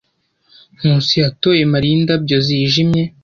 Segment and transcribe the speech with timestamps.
[0.77, 3.03] Nkusi yatoye Mariya indabyo zijimye.